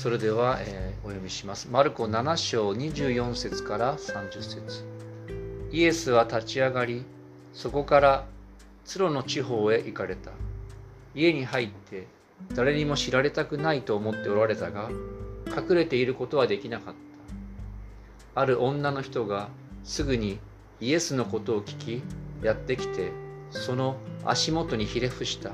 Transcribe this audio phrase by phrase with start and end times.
[0.00, 1.68] それでは、えー、お読みします。
[1.70, 4.82] マルコ7章24節から30節
[5.72, 7.04] イエスは立ち上がり、
[7.52, 8.24] そこから
[8.86, 10.30] ツロの地方へ行かれた。
[11.14, 12.06] 家に入って
[12.54, 14.88] 誰にも知られたくないと思っておられたが、
[15.48, 16.94] 隠れていることはできなかっ
[18.34, 18.40] た。
[18.40, 19.50] ある女の人が
[19.84, 20.38] すぐに
[20.80, 22.02] イエスのことを聞き、
[22.42, 23.12] やってきて、
[23.50, 25.50] その足元にひれ伏した。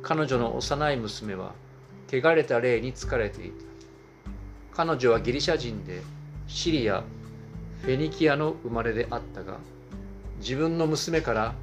[0.00, 1.52] 彼女の幼い娘は
[2.22, 4.84] 汚れた霊に疲れていた。
[4.84, 6.02] 彼女はギリシャ人で
[6.46, 7.02] シリア、
[7.82, 9.58] フェニキアの生まれであったが、
[10.38, 11.54] 自分の娘から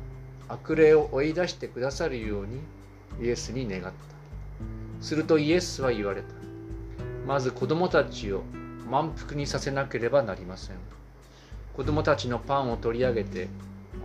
[0.50, 2.60] 悪霊を追い出してくださるように
[3.22, 3.92] イエスに願った。
[5.02, 6.28] するとイエスは言われた。
[7.26, 8.44] まず子供たちを
[8.90, 10.76] 満腹にさせなければなりません。
[11.76, 13.48] 子供たちのパンを取り上げて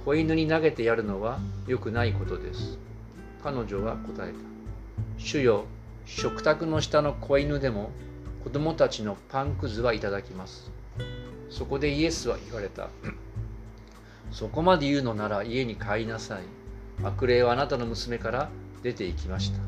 [0.04, 2.78] 子犬に投げてやるのは良くないことです。
[3.42, 4.38] 彼女は答えた。
[5.18, 5.64] 主よ、
[6.06, 7.90] 食卓の下の子犬でも
[8.44, 10.70] 子供たちのパンくずはいただきます。
[11.50, 12.88] そこでイエスは言われた。
[14.30, 16.42] そこまで言うのなら家に帰りなさい。
[17.04, 18.48] 悪霊はあなたの娘から
[18.84, 19.58] 出て行きました。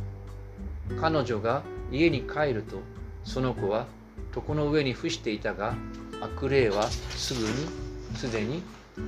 [1.01, 2.77] 彼女が家に帰ると、
[3.25, 3.87] その子は
[4.35, 5.75] 床の上に伏していたが、
[6.21, 8.63] 悪霊はすぐにすでに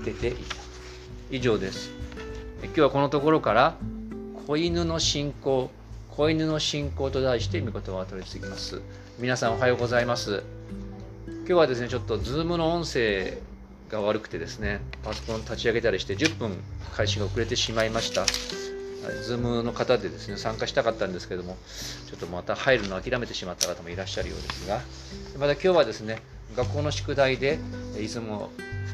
[0.05, 0.57] 出ていた。
[1.31, 1.93] 以上です。
[2.65, 3.77] 今日はこのところから
[4.49, 5.71] 子犬の信仰
[6.21, 8.83] 子犬の信仰と題して御言葉を取り次ぎます。
[9.19, 10.43] 皆さんおはようございます。
[11.27, 13.39] 今日はですねちょっとズームの音声
[13.89, 16.59] が悪くてですねパソコン立ち上げたりして10分
[16.95, 18.27] 開始が遅れてしまいました。
[18.27, 21.57] ズームの方でですね参加したかったんですけども
[22.07, 24.83] ちょっとまた入るのを諦めてしまった方もいらっしゃるようですが
[25.39, 26.21] また今日はですね
[26.57, 27.59] 学校の宿題で
[28.01, 28.51] いつも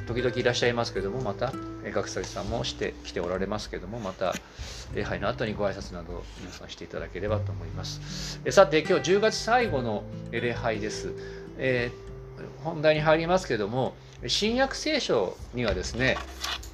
[0.07, 1.53] 時々いらっしゃいますけどもまた
[1.93, 4.35] 学生さんもしてきておられますけどもまた
[4.95, 8.41] 礼拝の後にご挨拶など皆さんしていただければと思います。
[8.51, 11.13] さて今日10月最後の礼拝です、
[11.59, 13.95] えー、本題に入りますけども
[14.27, 16.17] 新約聖書にはですね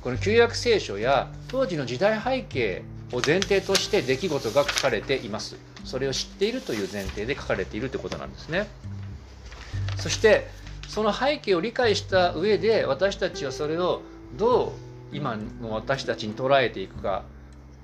[0.02, 2.82] この旧約聖書や当時の時代背景
[3.12, 5.56] を前提として出来事が書かれています。
[5.84, 8.68] それを知っているという前提で書かれているということなんですね。
[9.96, 10.48] そして
[10.92, 14.02] その背景を理解した上で私たちはそれを
[14.36, 14.74] ど
[15.10, 17.24] う今の私たちに捉えていくか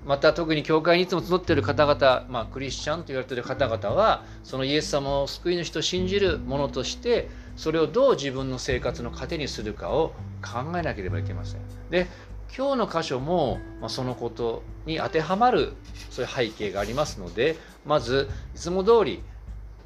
[0.04, 11.60] また特に教会にいつも集っている方々、まあ、クリスチャンと言われている方々はそのイエス様を救い主と信じる者としてそれをどう自分の生活の糧にするかを考えなければいけません。
[11.88, 12.08] で
[12.54, 15.72] 今日の箇所も、まあ、そのことに当てはまる
[16.10, 19.22] そういう背景がありますのでまずいつも通り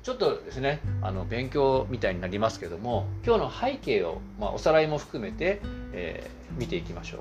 [0.02, 5.60] ちょっとですねあの勉強みたいになりますけども今日の背景を、まあ、おさらいも含めて、
[5.92, 7.20] えー、見ていきましょう。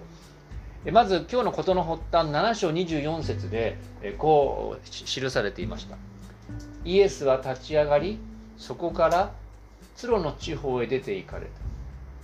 [0.91, 5.95] まず今日の事の発端7章24節で、えこう記されていました。
[6.83, 8.17] イエスは立ち上がり
[8.57, 9.31] そこから
[9.95, 11.51] ツロの地方へ出て行かれた。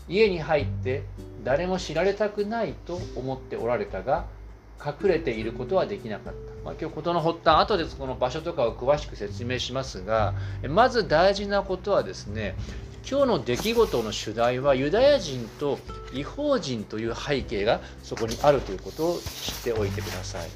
[0.09, 1.03] 家に入って
[1.43, 4.25] 誰も知られたくないと思っておられたが
[4.83, 6.47] 隠れていることはできなかった。
[6.63, 10.33] まあ、今日事の発端後でこの場所とかを詳しく説明しますが
[10.67, 12.55] まず大事なことはですね
[13.09, 15.79] 今日の出来事の主題はユダヤ人と
[16.13, 20.49] 違法人という背景がそこにあるということを知っておいてください。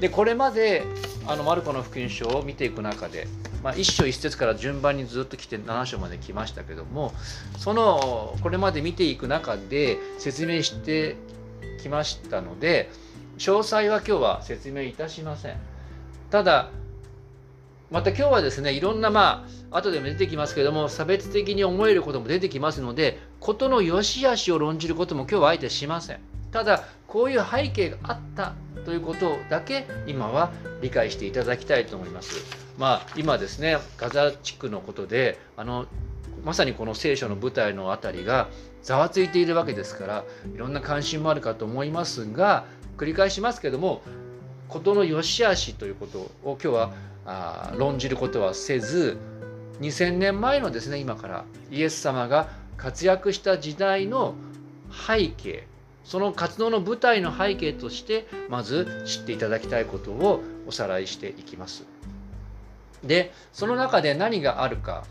[0.00, 0.82] でこれまで
[1.26, 3.26] あのマルコの福音書を見ていく中で、
[3.62, 7.14] まあ、1章1節から順番にずっと来て7章まで来ましたけども
[7.56, 11.16] そのこれまで見ていく中で説明して
[11.80, 12.90] きましたので
[13.38, 15.56] 詳細は今日は説明いたしません。
[16.30, 16.70] ただ
[17.90, 26.20] また今日はですねいろんなまあ後でも出てきますけども差別的に思えることも出てきますので事の良し悪しを論じることも今日はあえてしません。
[26.50, 32.44] ただこういう背景があったということだけ今は理解していただきたいと思います。
[32.78, 35.86] まあ今ですねガザ地区のことであの
[36.44, 38.48] まさにこの聖書の舞台の辺りが
[38.82, 40.24] ざわついているわけですから
[40.54, 42.66] いろんな関心もあるかと思いますが
[42.96, 44.02] 繰り返しますけども
[44.68, 46.92] 事の良し悪しということを今日は
[47.26, 49.18] あ論じることはせず
[49.80, 54.34] 2000年前のですね今からイエス様が活躍した時代の
[55.06, 55.66] 背景
[56.04, 61.84] その活動の舞台の背景としてまず知っていただきたいことをおさらいしていきます。
[63.02, 65.04] でその中で何があるか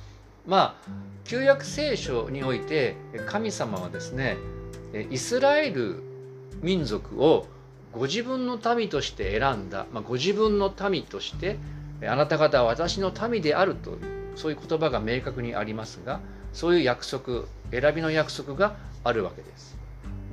[0.47, 0.91] まあ
[1.25, 2.95] 旧約聖書において
[3.27, 4.37] 神様はですね
[5.09, 6.01] イスラエル
[6.61, 7.47] 民族を
[7.93, 11.57] ご自分の民として選んだ、まあ、ご自分の民として
[12.07, 13.97] あなた方は私の民であるという
[14.35, 16.19] そういう言葉が明確にありますが
[16.53, 19.77] そういう約束選びの約束があるわけです。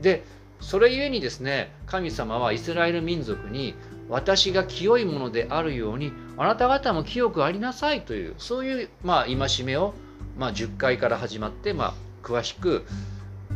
[0.01, 0.25] で
[0.61, 3.75] それゆえにですね神様はイスラエル民族に
[4.09, 9.95] 私が清いものであるようにあなた方も清くありなさいというそういうまあ戒めを、
[10.37, 11.95] まあ、10回から始まって、まあ、
[12.27, 12.85] 詳しく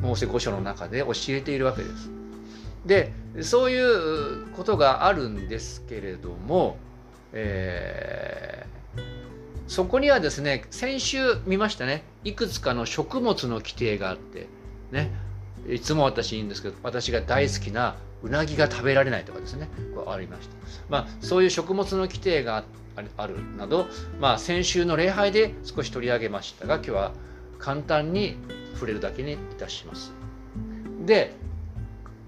[0.01, 2.11] モーセ五書の中で教えているわけです。
[2.87, 3.13] で
[3.43, 6.77] そういうことがあるんですけれども、
[7.33, 9.01] えー、
[9.67, 12.05] そこにはですね先週見ましたね。
[12.23, 14.47] いくつかの食物の規定があって
[14.93, 15.11] ね。
[15.69, 19.69] いつも私言うんですけど私が大好きなうなぎが食べられないとかですね。
[19.95, 20.55] こありました、
[20.89, 22.65] まあ、そういう食物の規定が
[23.17, 23.87] あるなど、
[24.21, 27.13] まあ、先週の礼拝で少し取り上げましたが今日は
[27.59, 28.37] 簡単に
[28.75, 30.13] 触れるだけにいたします。
[31.07, 31.35] で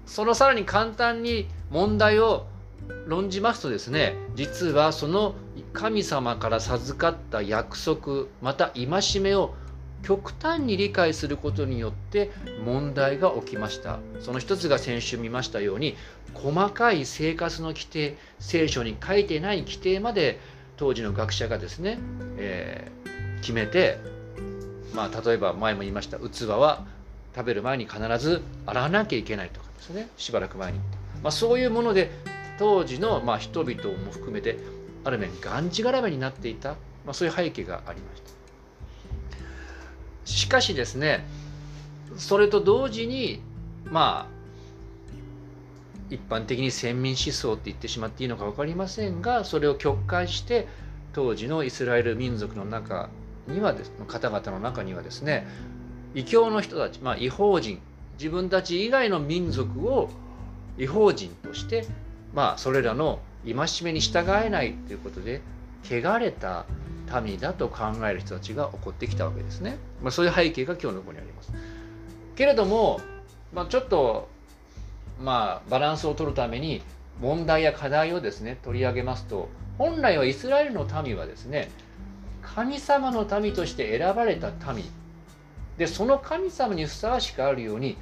[0.07, 2.47] そのさらに簡単に問題を
[3.05, 5.35] 論じますとですね実はその
[5.73, 9.53] 神様から授かった約束また戒めを
[10.03, 12.31] 極端に理解することによって
[12.63, 13.99] 問題が起きました。
[14.19, 15.97] その一つが先週見ましたように
[16.33, 20.39] 細かい生活の規定聖書に書いてない規定まで
[20.77, 21.97] 当時の学者がですね、
[22.37, 23.97] えー、決めて
[24.93, 26.85] まあ例えば前も言いました器は
[27.35, 29.59] 食べる前に必ず洗わなきゃいけないと。
[29.59, 30.09] かですね。
[30.17, 30.79] しばらく前に、
[31.23, 32.11] まあ、そういうもので
[32.59, 34.57] 当時のまあ人々も含めて
[35.03, 36.71] ある面がんじがらめになっていた、
[37.05, 38.27] まあ、そういう背景がありました。
[40.25, 41.25] しかしですね
[42.17, 43.41] それと同時に
[43.85, 44.37] まあ
[46.09, 50.67] 一般的に先民思想って言ってしまっていいのか分かりませんがそれを曲解して
[51.13, 53.09] 当時のイスラエル民族の中
[53.47, 55.47] にはです方々の中にはですね
[56.13, 57.79] 異教の人たち、まあ、違法人
[58.17, 60.09] 自分たち以外の民族を
[60.77, 61.85] 違法人として
[62.33, 65.41] まあそれらの戒めに従えないということで
[65.83, 66.65] 汚れた
[67.23, 69.77] 民だと考える人たちが起こってきたわけですね。
[70.01, 71.53] まあ、そういう背景が今日のここにあります。
[72.35, 72.99] けれども、
[73.53, 74.27] まあ、ちょっと
[75.21, 76.81] まあバランスを取るために
[77.21, 81.69] 問題や課題をですね取り上げますと本来はイスラエルの民はですね
[82.41, 84.85] 神様の民として選ばれた民
[85.77, 87.97] でその神様にふさわしくあるように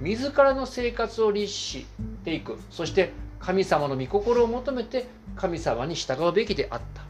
[0.00, 1.86] 自らの生活を律し
[2.24, 2.58] ていく。
[2.70, 5.06] そして神様の御心を求めて
[5.36, 7.02] 神様に従うべきであった。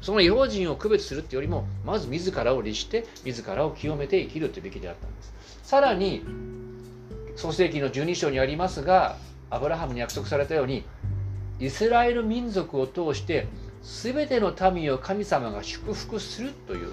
[0.00, 5.32] その違法人を区別するっていうよりもまず自らを律して自らを清めて生きるというべきであったんです。
[5.62, 6.24] さらに
[7.36, 9.16] 創世紀の12章にありますが
[9.48, 10.84] アブラハムに約束されたように
[11.60, 13.46] イスラエル民族を通して
[13.82, 16.88] 全ての民を神様が祝福するという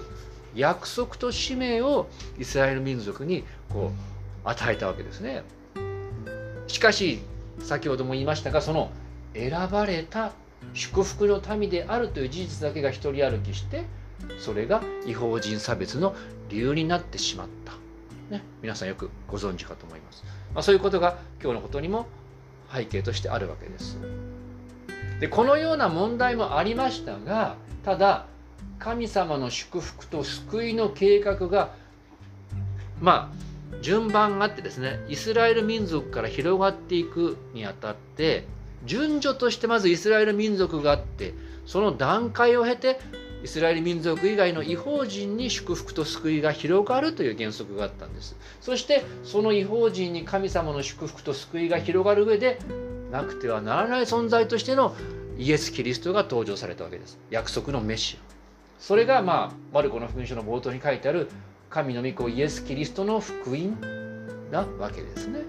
[0.54, 4.09] 約束と使命をイスラエル民族にこう
[4.44, 5.42] 与えたわけですね。
[6.66, 7.20] しかし
[7.58, 8.90] 先ほども言いましたがその
[9.34, 10.32] 選ばれた
[10.74, 13.84] 祝福の民であるという事実だけが一人歩きして
[14.38, 16.14] それが違法人差別の
[16.48, 17.72] 理由になってしまった、
[18.34, 22.06] ね、皆さんよくご存知かと思います、まあ、そういうことが今日のことにも
[22.72, 23.98] 背景としてあるわけです。
[25.18, 28.26] でこのような問題もありましたがただ
[28.78, 31.72] 神様の祝福と救いの計画が
[33.00, 33.49] まあ
[33.80, 38.44] 順番があってですねイスラエル民族から広がっていくにあたって
[38.84, 41.34] 順序としてまずイスラエル民族があって
[41.66, 42.98] その段階を経て
[43.42, 48.36] イスラエル民族以外の違法人に祝福と救いが広がるという原則があったんです。
[48.60, 52.58] そしてその違法人に神様の祝福と救いが広がる上で
[53.10, 54.94] なくてはならない存在としての
[55.38, 57.18] イエス・キリストが登場されたわけです。
[57.30, 58.30] 約束のメシア。
[58.78, 61.28] それがまあマルコの福音書の冒頭に書いてある
[61.70, 63.80] 神の御子イエス・キリストの福音
[64.50, 65.40] なわけですね。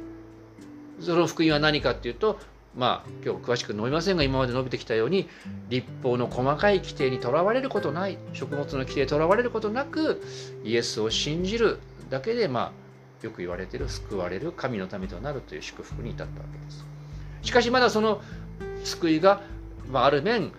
[0.99, 2.39] その福音は何かっていうと
[2.77, 5.27] まあ今日詳しく述べませんが今まで述べてきたように
[5.69, 10.21] 立法の細かい規定にとらわれることない食物の規定にとらわれることなく
[10.63, 11.79] イエスを信じる
[12.11, 16.85] だけでまあよく言われている救われる神のためとなるという祝福に至ったわけです。
[17.41, 18.21] しかしまだその
[18.83, 19.41] 救いが、
[19.89, 20.51] まあ、ある面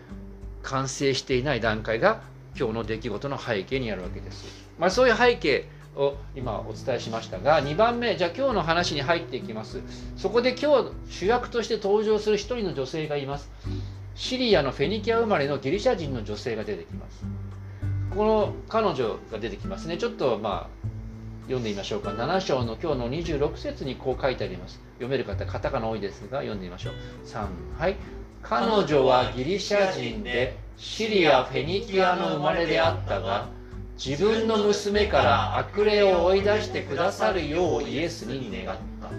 [0.65, 2.21] 完成していない段階が
[2.59, 4.62] 今日の出来事の背景にあるわけです。
[4.79, 9.81] まあ、そういう背景を今お伝えしましたが2番目じゃあ今日の話に入っていきます。
[10.17, 13.51] そこで今日主役として登場する一人の女性がいます。
[14.15, 17.25] シリアのフェニキア生まれのギリシャ人の女性が出てきます。
[18.15, 19.97] この彼女が出てきますね。
[19.99, 20.87] ちょっとまあ
[21.45, 22.11] 読んでみましょうか。
[22.11, 24.81] 7章の今日の26節にこう書いてあります。
[24.95, 26.95] 読める方カタカナ多いですが読んでみましょう。
[27.27, 27.47] 3
[27.79, 27.97] はい。
[28.43, 33.49] 彼女はギリシャ人でシリア・フェニキアの生まれであったが
[34.05, 39.11] 自分の娘から悪霊を追い出してくださるようイエスに願った。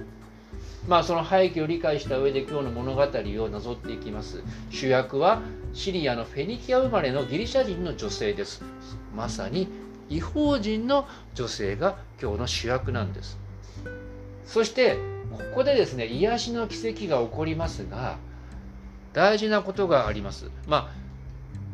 [0.90, 4.44] まあその背景を理解した上で今日の物語をなぞっていきます。
[4.70, 5.42] 主役は
[5.74, 8.62] シリアのフェニキア生まれのギリシャ人の女性です。
[9.16, 9.70] まさに
[10.10, 13.38] 違法人の女性が今日の主役なんです。
[14.46, 14.98] そして
[15.32, 18.18] ここでですね癒しの奇跡が起こりますが
[19.14, 20.52] 大事なことがあります。
[20.68, 21.03] まあ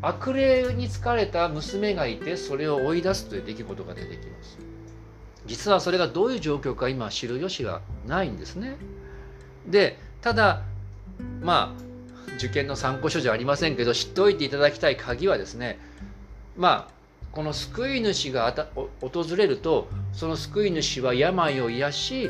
[0.01, 4.57] 悪霊に疲れた娘がいてそれを追い出すという出来事が出てきます。
[5.45, 8.77] 実はそれがどういう状況か今知る由がないんですね。
[9.67, 10.61] でただ
[11.41, 11.89] まあ
[12.37, 15.79] 受験の参考書じゃありませんけど知っておいていただきたい鍵はですね
[16.55, 16.99] まあ
[17.31, 18.67] この救い主が
[19.01, 22.29] 訪れるとその救い主は病を癒し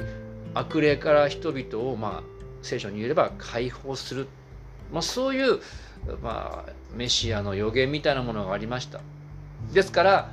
[0.53, 4.27] 悪霊から人々をまあ聖書に言えれば解放する、
[4.91, 5.59] まあ、そういう、
[6.21, 9.01] まあ、メシアの予言みたいなものがありました
[9.73, 10.31] ですから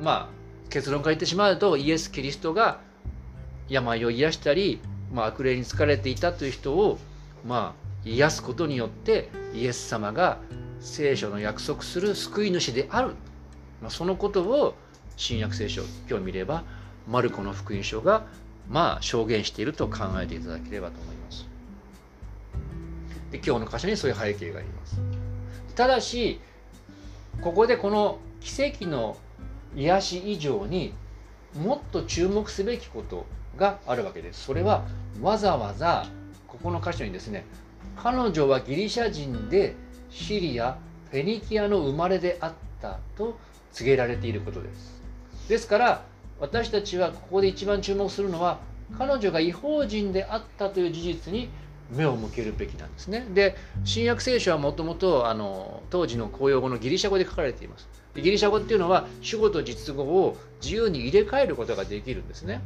[0.00, 2.80] まあ結論から言ってしまうとイエス・キリストが
[3.68, 4.80] 病を癒したり、
[5.12, 6.98] まあ、悪霊に疲れていたという人を
[7.46, 10.38] まあ癒すことによってイエス様が
[10.80, 13.10] 聖書の約束する救い主である、
[13.80, 14.74] まあ、そのことを
[15.16, 16.64] 新約聖書今日見れば
[17.08, 18.24] マルコの福音書が
[18.68, 21.11] まあ証言していると考えていただければと思います。
[23.32, 25.00] で今日の箇所にそういう背景があります。
[25.74, 26.40] ただし
[27.40, 29.16] ここでこの奇跡の
[29.74, 30.92] 癒し以上に
[31.54, 34.44] もっと注目すべきことがあるわけです。
[34.44, 34.84] それは
[35.20, 36.06] わざわざ
[36.46, 37.44] ここの箇所にですね
[37.96, 39.74] 彼女はギリシャ人で
[40.10, 40.76] シリア
[41.10, 43.38] フェニキアの生まれであったと
[43.72, 45.02] 告げられていることです
[45.48, 46.04] ですから
[46.40, 48.60] 私たちはここで一番注目するのは
[48.98, 51.48] 彼女が違法人であったという事実に
[51.90, 53.26] 目を向けるべきなんですね。
[53.34, 55.26] で新約聖書はもともと
[55.90, 57.88] 当時の公用語のギリシャ語で書かれています。
[58.14, 62.60] ギリシャ語っていうのは主語と実語を自由に入れ替えることができるんですね。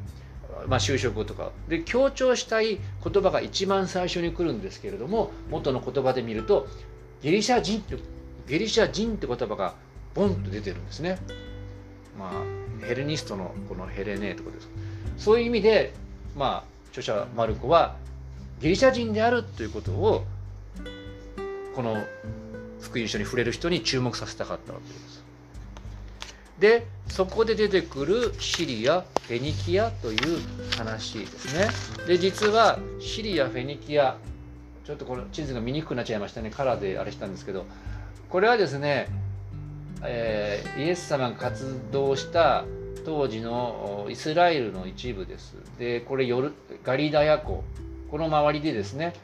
[0.68, 6.66] まあ、就職とかで強調したい言葉が一番最初に来るんですけれども元の言葉で見ると
[7.20, 7.96] ギリシャ人って
[8.48, 9.74] ギリシャ人って言葉が
[10.14, 11.18] ボンと出てるんですね。
[12.18, 14.68] まあ、ヘレニストのこのヘレネーとかです。
[15.18, 15.92] そういう意味で、
[16.34, 17.96] まあ、著者マルコは
[18.60, 20.24] ギリシャ人であるということを
[21.74, 22.02] この
[22.80, 25.24] 福音書に触れる人に注目させたかったわけです。
[26.58, 30.40] でそこで出てくるシリアフェニキアという
[30.76, 31.68] 話ですね。
[32.06, 34.16] で実はシリアフェニキア
[34.86, 36.50] ちょっとこの地図が見にくくなっちゃいましたね。
[36.50, 37.66] カラーであれしたんですけど。
[38.28, 39.08] これはですね、
[40.02, 42.64] えー、イエス様が活動した
[43.04, 45.54] 当時のイスラエルの一部です。
[45.78, 46.50] でこれヨ
[46.82, 47.62] ガリダヤ湖
[48.10, 49.14] この周りでですね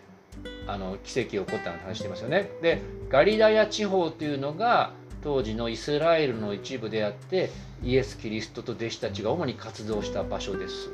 [0.67, 2.51] あの奇跡が起こったの話してますよね。
[2.63, 7.51] でガリダヤ地方というのが当時のイスラエルの一部であって
[7.83, 10.91] イエス・キリストと弟子たちが主に活動した場所です。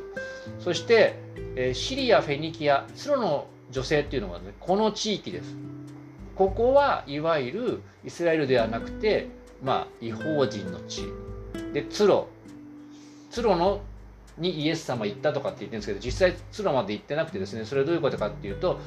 [0.59, 1.19] そして、
[1.57, 5.55] えシリア・フェニキアツロの女性っていうのが、ね、この地域です。
[6.35, 9.29] ここはいわゆるイスラエルではなくて
[9.63, 11.03] まあ違法人の地。
[11.73, 12.29] でツロ。
[13.31, 13.81] ツロの
[14.39, 18.81] にイエス様行ったとかって言ってるんですけど実際ツロまで行ってなくてですねそれはどういうことかっていうと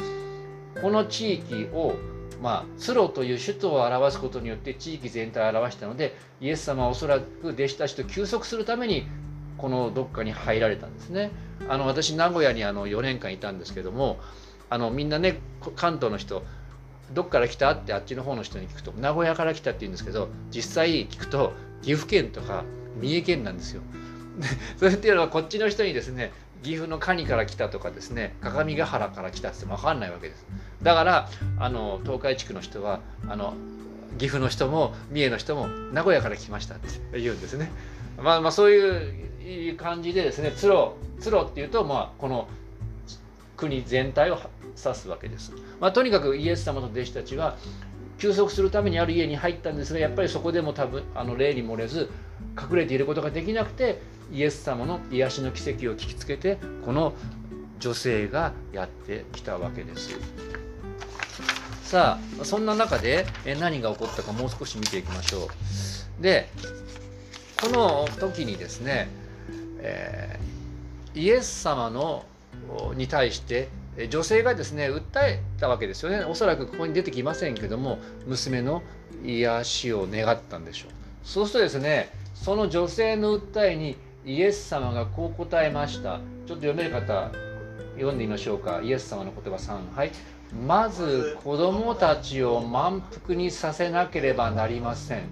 [0.81, 1.95] この地域を
[2.41, 9.05] まあ、ツロという首都を表すことによって地域全体を表したのでイエス様はおそらく弟子たちと休息するために
[9.59, 11.29] このどっかに入られたんですね。
[11.69, 14.19] あの私名古屋にあの4年間いたんですけども
[14.71, 15.37] あのみんなね
[15.75, 16.43] 関東の人
[17.13, 21.53] どっから来たってあっちの方の人に聞くと名古屋から来たって言うんですけど実際聞くと
[21.83, 22.63] 岐阜県とか
[22.99, 23.81] 三重県なんですよ。
[24.77, 26.31] それっていうのはこっちの人にですね
[26.63, 30.45] 岐阜の蟹から来たとかですね各務原から来たって分かんないわけです。
[30.81, 31.29] だから
[31.59, 33.53] あの東海地区の人はあの
[34.17, 37.71] 岐阜の人も三重の人も名古屋から来ましたって言うんですね。
[38.17, 40.75] まあまあそういう感じでですね鶴
[41.19, 42.47] 鶴っていうとまあこの
[43.57, 44.39] 国全体を
[44.77, 47.57] 指すわけです、まあ、とにかくイエス様の弟子たちは
[48.17, 52.09] 休息するためにある家に入ったんですがやっぱりそこでも多分あの霊に漏れず
[52.59, 57.13] 隠れていることができなくてイエス様の癒しの奇跡を聞きつけてこの
[57.79, 60.11] 女性がやってきたわけです。
[61.83, 63.25] さあそんな中で
[63.59, 65.49] 何が起こったかもう少し見ていきましょ
[66.19, 66.23] う。
[66.23, 66.49] で
[67.61, 69.09] この時にですね、
[69.79, 72.25] えー、イエス様の
[72.95, 73.69] に対して
[74.09, 78.81] 女性がですね訴えたわけですよねおそらくここに出てきませんけども娘の
[79.23, 80.91] 癒しを願ったんでしょう
[81.23, 86.19] そうするとですねその女性の訴えにイエス様がこう答えました。
[86.19, 87.31] ちょっと読める方
[87.95, 88.81] 読んでみましょうか。
[88.83, 90.11] イエス様の言葉3はい。
[90.65, 95.23] まず子供たちを満腹にさせなければなりません。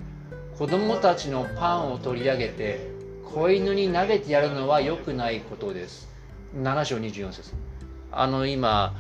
[0.58, 2.90] 子供たちのパンを取り上げて
[3.24, 6.10] 子犬に投げてやるのは良くないことです。
[6.56, 7.54] 7章24節。
[8.12, 8.96] あの今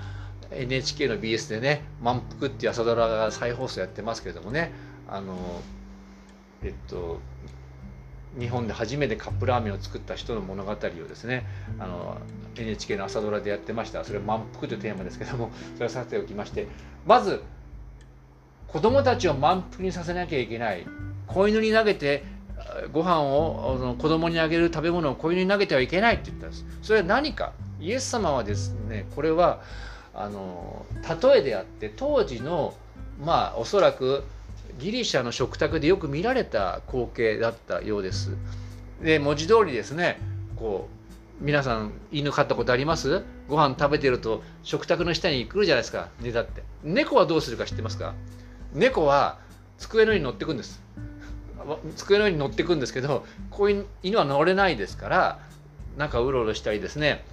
[0.51, 4.71] NHK の BS でね「満腹」っていう朝ドラが再放送やってますけれどもね。
[5.07, 5.35] あの
[6.61, 7.19] えっと
[8.37, 11.45] 日本で初めてカップラーメンを作った人の物語をですね
[11.79, 12.17] あの
[12.55, 14.03] NHK の朝ドラでやってました。
[14.03, 16.67] それは満腹というテーマですけどもそれはさておきまして
[17.05, 17.41] まず
[18.67, 20.85] 子供たちを満腹にさせなきゃいけない。
[21.27, 22.23] 子犬に投げて
[22.91, 26.65] ご飯を子供にあげる食べ物を子犬に投げてはいけないって言ったんです。
[26.81, 27.53] それは何か。
[27.81, 29.61] イエス様はですねこれは
[30.13, 30.85] あの
[31.21, 32.73] 例えであって当時の
[33.23, 34.25] まあおそらく
[34.79, 38.35] ギリシャの食卓でよく見られた光景だったようです。
[39.03, 40.19] で文字通りですね
[40.55, 40.89] こ
[41.41, 43.23] う皆さん犬飼ったことあります？
[43.47, 46.63] ご飯食べてると食卓の下に来るじゃないですか寝だって。
[46.83, 48.13] 猫はどうするか知ってますか？
[48.73, 49.39] 猫は
[49.77, 50.81] 机の上に乗ってくんです。
[51.95, 55.39] 机の上に乗ってくんですけどこういう犬は乗れないですから
[55.97, 57.25] なんかうろうろしたりですね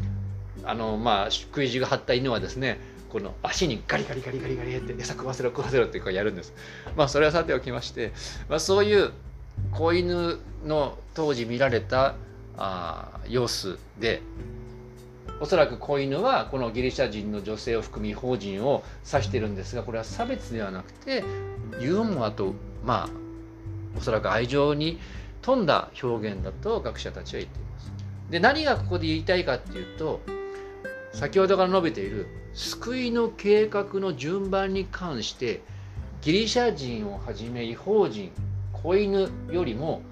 [0.65, 6.53] あのまあ食い地が張った犬はですねこの足にガリガリガリガリガリって餌食わせろ食わせろっていうかやるんです
[6.97, 8.13] まあそれはさておきまして、
[8.49, 9.13] まあ、そういう
[9.73, 12.15] 子犬の当時見られた
[12.59, 14.23] あ様子で
[15.41, 21.25] おそらく子犬はこのギリシャ人の女性を含み法人を指してるんですがこれは差別ではなくて
[21.79, 23.09] ユーモアとまあ
[23.99, 24.99] おそらく愛情に
[25.43, 27.93] 富んだ表現だと学者たちは言っています。
[28.31, 30.21] で何がここで言いたいかっていうと
[31.17, 35.63] 先ほどから述べている救いの計画の順番に関して
[36.21, 38.31] ギリシャ人をはじめ違法人
[38.75, 40.03] 子犬よりも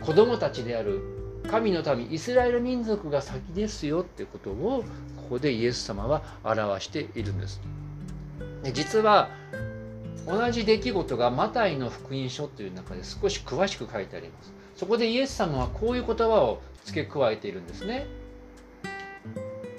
[0.00, 1.02] 子供たちである
[1.50, 4.84] 神の民イスラエル民族が先ですよってことを
[5.16, 7.60] ここでイエス様は表しているんです。
[8.62, 9.30] で実は
[10.24, 14.52] 同じ出来事がマタイの福音書という中で少し詳しく書いてあります。
[14.76, 18.06] そこでイエス様はこういう言葉を付け加えているんですね。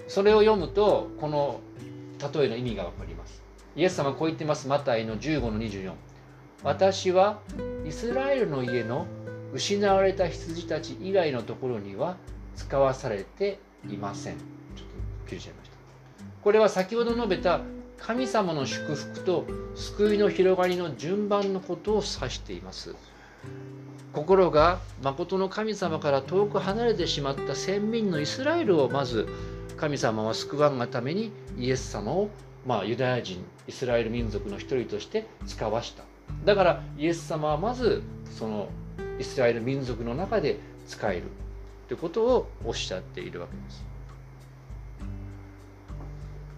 [0.10, 1.62] それを読むとこの
[2.34, 3.44] 例えの意味がわかります。
[3.76, 4.68] イエス様はこう言ってます。
[4.68, 5.94] マタイの15の24。
[6.64, 7.40] 私は
[7.88, 9.06] イスラエルの家の
[9.54, 12.18] 失われた羊たち以外のところには
[12.56, 14.34] 使わされていません。
[14.36, 14.88] ちょっ
[15.24, 15.78] と切れちゃいました。
[16.44, 17.62] これは先ほど述べた
[18.00, 22.96] 神様の祝福と救いの広がりの順番のことを指しています。
[24.12, 29.28] 心が誠の神様から遠く離れてしまった先民のイスラエルをまず
[29.78, 32.30] 神様は救わんがためにイエス様を、
[32.66, 36.04] まあ、ユダヤ人イスラエル民族の一人として使わした。
[36.46, 38.04] だからイエス様はまず
[38.38, 38.70] その
[39.20, 41.24] イスラエル民族の中で使える。
[41.88, 43.84] ということをおっしゃっているわけです。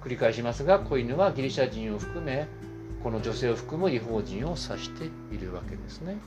[0.04, 2.48] 繰り返しますが子犬はギリシャ人を含め
[3.04, 6.18] この女性を含む違法人を指しているわけですね。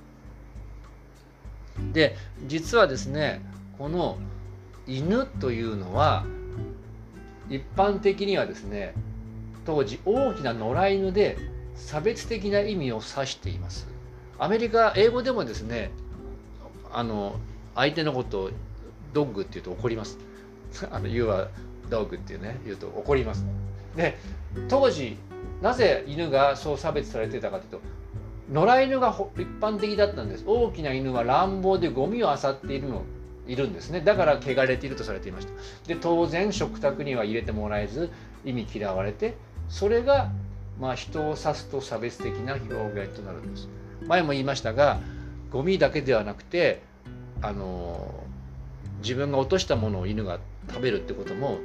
[1.92, 2.16] で
[2.46, 3.42] 実はですね
[3.78, 4.18] この
[4.86, 6.24] 犬というのは
[7.48, 8.94] 一般的にはですね
[9.64, 11.36] 当時大きな野良犬で
[11.74, 13.88] 差別的な意味を指しています。
[14.38, 15.90] アメリカ英語でもですね
[16.92, 17.36] あの
[17.74, 18.50] 相手のことを
[19.12, 20.18] ドッグって言うと怒ります。
[20.90, 21.48] あの You are
[21.88, 23.44] dog っていうね言うと怒ります。
[23.96, 24.18] で
[24.68, 25.16] 当時
[25.62, 27.80] なぜ犬がそう差別されてたかというと
[28.52, 30.44] 野良犬が一般的だったんです。
[30.46, 33.02] 大きな犬は乱暴でゴミを漁っているの
[33.46, 34.00] いるんですね。
[34.00, 35.52] だから汚れているとされていました。
[35.86, 38.10] で当然食卓には入れてもらえず
[38.44, 39.36] 意味嫌われて
[39.68, 40.30] それが
[40.80, 43.68] まあ人を指すと差別的な表現となるんです。
[44.06, 45.00] 前も言いましたが
[45.50, 46.82] ゴミだけではなくて
[47.42, 48.14] あの
[49.02, 51.58] 自分が落としたものを犬が食べるってことも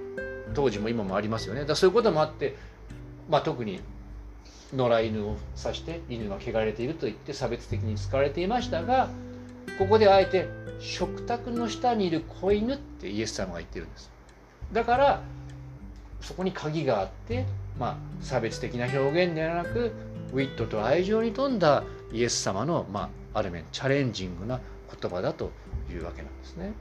[0.53, 1.65] 当時も今もありますよね。
[1.65, 2.55] だそういうこともあって、
[3.29, 3.79] まあ、特に
[4.75, 9.09] 野良犬を指して犬が汚れていると言って差別的に使われていましたが
[9.77, 10.47] ここであえて
[10.79, 14.11] 食卓の下にいる子犬ってイエス様が言ってるんです
[14.71, 15.21] だから
[16.21, 17.45] そこに鍵があって
[17.77, 19.91] まあ差別的な表現ではなく
[20.33, 24.59] ウィットと愛情に富んだイエス様の、まあ、ある面チャレンジングな
[24.99, 25.51] 言葉だと
[25.91, 26.73] いうわけなんですね。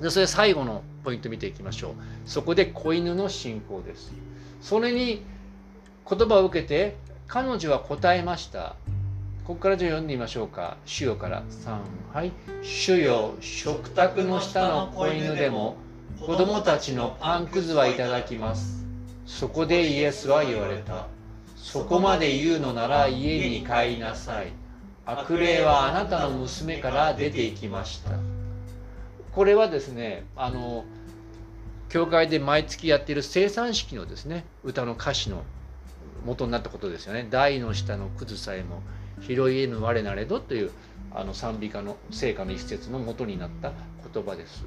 [0.00, 1.92] でそれ最後のポイント見ていきましょう。
[2.26, 4.12] そこで子犬の信仰です。
[4.60, 5.22] それに
[6.08, 8.76] 言葉を受けて彼女は答えました。
[9.46, 10.76] ここからじゃ読んでみましょうか。
[10.84, 11.78] 主よから3、
[12.12, 12.32] はい。
[12.62, 15.76] 主よ、食卓の下の子犬でも
[16.18, 18.84] 子供たちのパンくずはいただきます。
[19.24, 21.06] そこでイエスは言われた。
[21.54, 24.48] そこまで言うのなら家に帰りなさい。
[25.04, 28.18] 悪霊はあなたの娘から出て行きました。
[29.30, 30.84] これはですね、あの、
[31.88, 35.44] 教会で毎月やっている生産式のですね、歌の歌詞の
[36.24, 37.28] 元になったことですよね。
[37.30, 38.82] 台の下のくずさえも
[39.20, 40.70] 拾いえぬ我なれどという
[41.14, 43.72] あの賛美歌の聖歌の一節の元になった
[44.12, 44.64] 言葉です。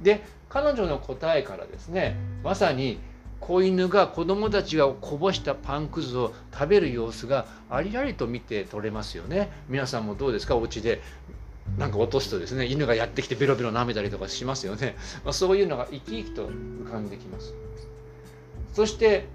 [0.00, 2.98] で彼女の答えからですねまさに
[3.40, 9.50] 子犬が子供たちがこぼしたパンくずを食べる様子がありありと見て取れますよね。
[9.68, 10.56] 皆さんもどうですか？
[10.56, 11.00] お家で
[11.78, 14.96] なんか落とすとですね犬がやってきてベロベロ舐めたりとかしますよね。
[15.24, 17.54] まあ、そういうのが生き生きと浮かんできます。
[18.72, 19.26] そして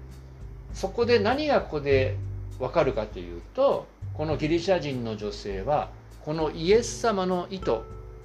[0.74, 2.16] そこで何がここで
[2.58, 5.90] 分かるかというとこのギリシャ人の女性は
[6.24, 7.80] このイエス様の意図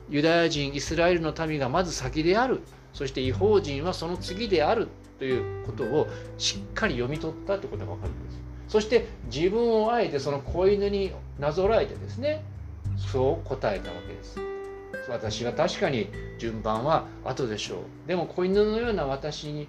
[0.10, 2.62] ユダヤ人イスラエルの民がまず先である。
[2.94, 4.88] そして違法人はその次である。
[5.18, 8.40] ということをしっかり読み取ったということが分かるんです。
[8.68, 12.44] そして自分をあえてその子犬になぞらえてですね
[12.98, 14.40] そう答えたわけです。
[15.10, 18.08] 私は確かに順番は後でしょう。
[18.08, 19.68] でも子犬のような私に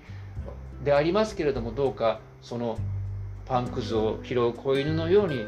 [0.83, 2.79] でありますけれどもどうかその
[3.45, 5.47] パンくずを拾う子犬のように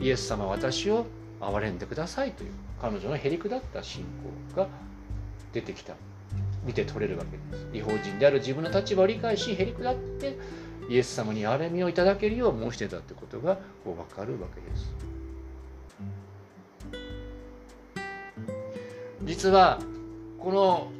[0.00, 1.06] イエス様私を
[1.40, 4.04] 憐れんでくださいという彼女のへりくだった信
[4.54, 4.68] 仰が
[5.52, 5.94] 出てきた。
[6.64, 7.66] 見て取れるわけです。
[7.72, 10.36] 違法人である自分の立場を理解しへりくだって
[10.88, 14.92] イエス様に憐れみをいただけるよう申してたということがこう分かるわけです。
[19.24, 19.78] 実は
[20.38, 20.92] この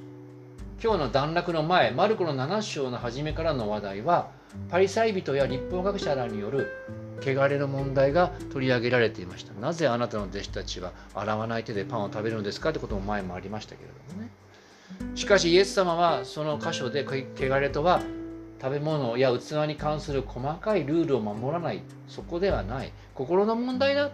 [0.83, 4.31] 今日の段落の前マルコの7章の初めからの話題は
[4.71, 6.71] パリサイ人や立法学者らによる
[7.23, 9.53] 汚れの問題が取り上げられていました。
[9.61, 14.31] なぜあなたの弟子たちは洗わない手でパンを食べるのですかってことも前もありましたけれどもね。
[15.17, 18.01] しかしイエス様はその箇所で汚れとは
[18.59, 21.83] 食べ物や器に関する細かいルールを守らない。
[22.09, 22.93] そこではない。
[23.15, 24.11] 心の問題だっ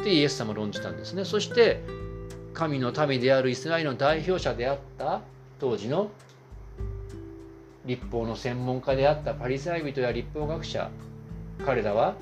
[0.00, 1.24] てイエス様論じたんですね。
[1.24, 1.82] そして
[2.54, 5.22] 神の民であるイスラエルの代表者であった
[5.60, 6.10] 当時の
[7.84, 10.90] 立法の専門家であったパリサイ人や立法学者
[11.64, 12.14] 彼らは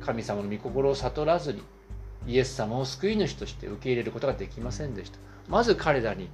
[0.00, 1.62] 神様の御心を悟らずに
[2.26, 5.18] イエス様を救い主として受け入れることができませんでした。
[5.48, 6.28] まず彼らに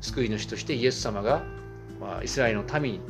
[0.00, 1.42] 救い主としてイエス様が、
[2.00, 3.00] まあ、イスラエルの民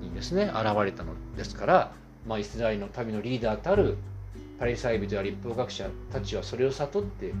[0.00, 1.92] にですね現れたのですから、
[2.26, 3.96] まあ、イスラエルの民のリーダーたる
[4.58, 7.32] パリサイ人や立法学者たちはそれを悟って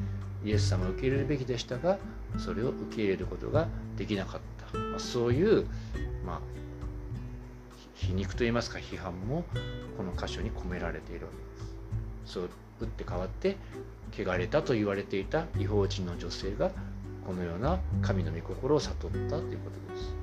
[0.44, 1.98] イエス様を受け入れるべきでしたが
[2.38, 5.66] それを受け入れることができなかった、まあ、そういう、
[6.24, 6.40] まあ、
[7.94, 9.44] 皮肉といいますか批判も
[9.96, 11.66] この箇所に込められているわけで
[12.26, 12.32] す。
[12.34, 13.56] そう打って変わって
[14.12, 16.70] 汚れたと言われていた違法人の女性が
[17.26, 20.22] このような神の御心を悟ったということです。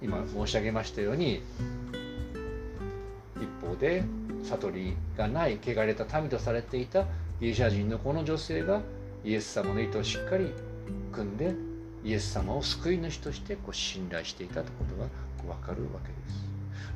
[0.00, 1.42] 今申し上げましたように
[3.36, 4.04] 一方で
[4.44, 7.04] 悟りがない汚れた民とされていた
[7.40, 8.80] ギリシャ人のこの女性が
[9.24, 10.52] イエス様の意図をしっかり
[11.12, 11.54] 組んで
[12.04, 16.48] イエス様を救い主としてこう信頼していたということがこう分かるわけです。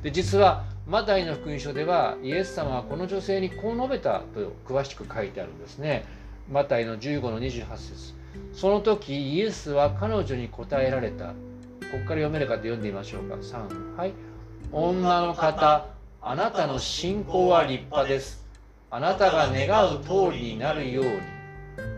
[0.03, 6.03] で実はマタイの福音書ではイエス様はこの女性にこう述べたと詳しく書いてあるんですね。
[6.51, 8.13] マタイの15の28節
[8.53, 11.27] その時イエスは彼女に答えられた。
[11.27, 11.33] こ
[11.91, 13.35] こから読めるかと読んでみましょうか。
[13.35, 14.13] 3はい。
[14.71, 15.85] 女の方、
[16.21, 18.42] あなたの信仰は立派です。
[18.95, 21.11] あなたが願う通りになるように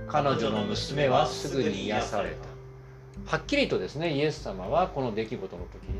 [0.08, 2.30] 彼女の娘はすぐに癒され
[3.26, 3.36] た。
[3.36, 6.00] はっきりとですねイエス様はこの出来事の時に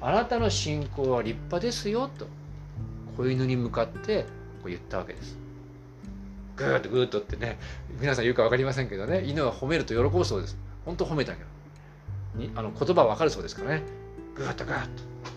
[0.00, 2.26] あなたの信仰は立派ですよと
[3.16, 4.28] 子犬に向かってこ
[4.64, 5.38] う言ったわけです。
[6.56, 7.56] グーッとグーッとってね
[8.00, 10.58] 皆さん言うか分かりませんけどね犬は褒めると喜ぶそうです。
[10.84, 11.38] 本当褒めたけ
[12.34, 13.84] どにあの言葉は分かるそうですからね。
[14.34, 14.88] グーッとグーッと。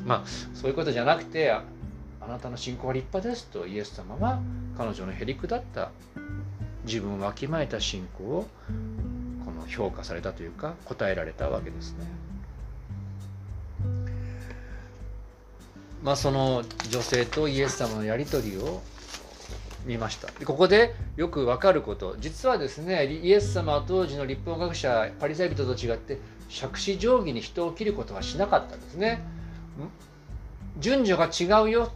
[0.03, 0.23] まあ
[0.55, 1.55] そういうことじゃなくて
[2.29, 4.39] なたの信仰は立派ですとイエス様は
[4.77, 5.91] 彼女のへりくだった
[6.85, 8.47] 自分をわきまえた信仰を
[9.45, 12.05] この評価されたというか答えられたわけですね。
[16.01, 18.81] まあその女性とイエス様のやり取りを
[19.85, 20.29] 見ました。
[20.45, 22.15] ここでよくわかること。
[22.19, 29.21] 実はですねイエス様は当時の立法学者パリサイ人と違って杓子定規に人を切ることはしなかったんですね。
[30.79, 31.91] 順序が違うよ。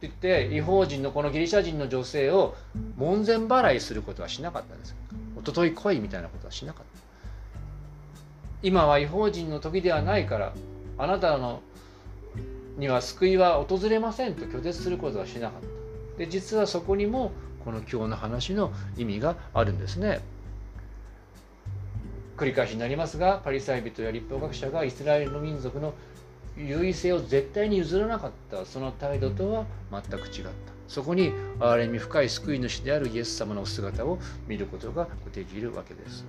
[0.00, 2.54] 言って違法人のこのギリシャ人の女性を
[2.96, 4.94] 門前払いすることはしなかったんです
[5.36, 6.94] おととい来いみたいなことはしなかった。
[8.62, 10.54] 今は違法人の時ではないから
[10.96, 11.60] あなたの
[12.78, 16.18] には救いは訪れませんと拒絶することはしなかった。
[16.18, 17.32] で実はそこにも
[17.64, 20.20] この今日の話の意味があるんですね。
[22.36, 25.94] 繰り返しになりますがパリサイ人や立法学者がイスラエルの民族の
[26.56, 30.50] 優位性を絶対に譲らなかったその態度とは全く違った。
[30.86, 36.24] そこに憐れみ深い救い主であるイエス様の姿を見ることができるわけです。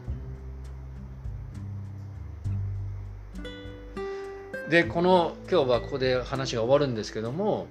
[4.70, 7.68] でこの今日はここで話が終わるんですけども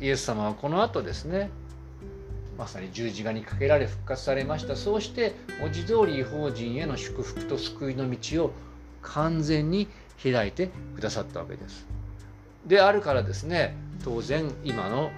[0.00, 1.50] イエス様はこの後ですね
[2.58, 4.74] まさに十字架にかけられ復活されました。
[4.74, 8.52] そうして文字通り違法人への祝福と救いの道を
[9.02, 9.86] 完全に
[10.22, 11.86] 開いてくださったわけです。
[12.66, 15.10] であるからですね当然今の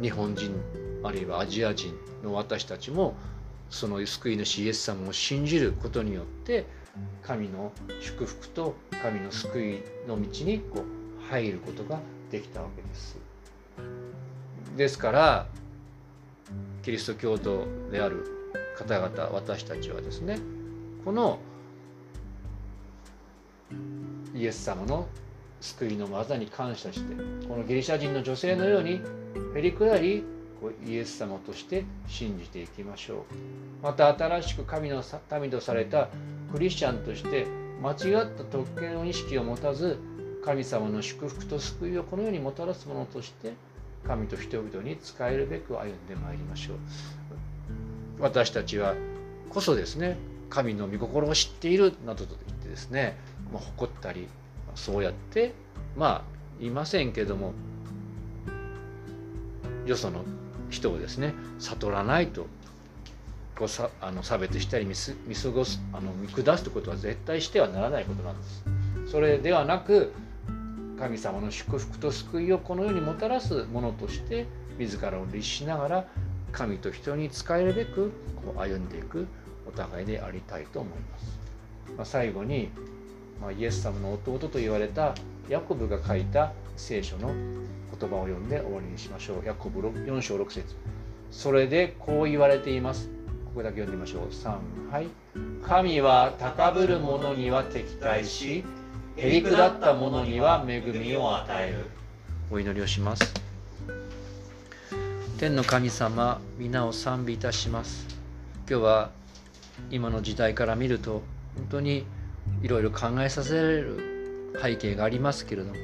[0.00, 0.60] 日本人
[1.02, 3.14] あるいはアジア人の私たちも
[3.70, 6.66] その救い主イエス様を信じることによって
[7.22, 11.98] 神の祝福と神の救いの道にこう入ることが
[12.30, 13.18] できたわけです。
[14.76, 15.46] ですから
[16.82, 20.38] キリスト教徒である方々私たちはですね
[21.04, 21.38] この
[24.36, 25.08] イエス様の
[25.62, 27.14] 救いの技に感謝して
[27.48, 29.00] このギリシャ人の女性のように
[29.56, 30.24] へりくだり
[30.86, 33.18] イエス様として信じていきましょう。
[33.82, 35.02] また新しく神の
[35.40, 36.08] 民とされた
[36.52, 37.46] クリスチャンとして
[37.82, 39.98] 間違った特権の意識を持たず
[40.44, 43.54] 神様の祝福と救いをこのようにもたらすものとして
[44.06, 46.76] 神と人々に使えるべく歩んでまいりましょう。
[48.18, 48.94] 私たちは
[49.50, 50.16] こそですね
[50.50, 53.16] 神の御心を知っているなどと言ってですね
[53.52, 54.28] もう誇ったり
[54.74, 55.54] そうやって
[55.96, 56.24] ま
[56.60, 57.52] あいませんけども
[59.86, 60.24] よその
[60.68, 62.46] 人をですね悟らないと
[63.56, 64.94] こうさあの差別したり見
[65.26, 68.64] 見過ごすあの見下すということは絶対してはならないことなんです。
[69.06, 70.12] それではなく
[70.98, 74.46] 神様の祝福と救いをこの世にもたらすものとして
[74.78, 76.06] 自らを律しながら
[76.52, 78.12] 神と人に仕えるべく
[78.44, 79.26] こう歩んでいく
[79.66, 81.38] お互いでありたいと思います。
[81.96, 82.70] まあ、最後に、
[83.40, 85.14] まあ、イエス様の弟と言われた
[85.48, 87.28] ヤコブが書いた聖書の
[87.98, 89.46] 言葉を読んで終わりにしましょう。
[89.46, 90.74] ヤコブ4章6節
[91.30, 93.08] それでこう言われています。
[93.46, 94.28] ここだけ読んでみましょう。
[94.28, 95.08] 3はい。
[95.66, 98.64] 神は高ぶる者には敵対し、
[99.16, 101.86] へりくだった者には恵みを与える。
[102.50, 103.34] お祈りをします。
[105.38, 108.06] 天の神様、皆を賛美いたします。
[108.68, 109.10] 今日は
[109.90, 111.22] 今の時代から見ると、
[111.56, 112.06] 本当に
[112.62, 115.76] いろいろ考えさせられる背景がありますけれども、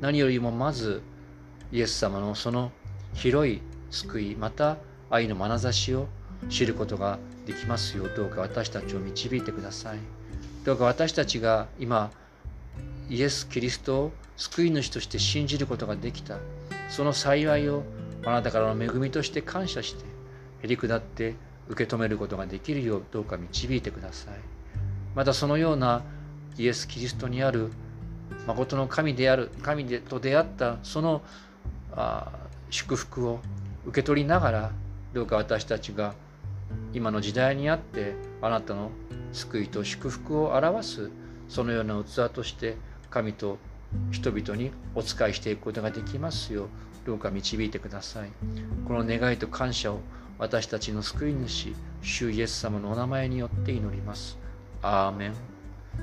[0.00, 1.02] 何よりもまず
[1.70, 2.72] イエス様のその
[3.14, 3.60] 広い
[3.90, 4.78] 救いまた
[5.10, 6.08] 愛の眼差しを
[6.48, 9.98] 知ることができますようどうか私たちを導いてください。
[10.64, 12.10] どうか私たちが今
[13.08, 16.38] イエス・キリストを救い主として信じることができた。
[16.88, 17.84] その幸いを
[18.24, 20.04] あなたからの恵みとして感謝して
[20.62, 21.34] へり下って
[21.68, 24.61] 受け止めることができるようどうか導いてください。
[25.14, 26.02] またそのような
[26.56, 27.70] イエス・キリストにある
[28.46, 31.22] 誠の神である神でと出会ったその
[31.94, 32.32] あ
[32.70, 33.40] 祝福を
[33.86, 34.72] 受け取りながら
[35.12, 36.14] どうか私たちが
[36.94, 38.90] 今の時代にあってあなたの
[39.32, 41.10] 救いと祝福を表す
[41.48, 42.76] そのような器として
[43.10, 43.58] 神と
[44.10, 46.68] 人々にお仕えしていくことができますよう
[47.04, 48.30] どうか導いてください。
[48.86, 50.00] この願いと感謝を
[50.38, 54.38] 私たちの救い主主イエス様のお名前によって祈ります。
[54.82, 55.34] アーメン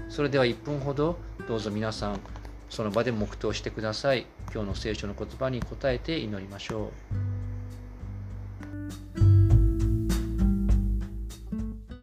[0.09, 2.19] それでは1分ほどどうぞ皆さん
[2.69, 4.27] その場で黙祷してください。
[4.53, 7.38] 今日の聖書の言葉に答えて祈りましょう。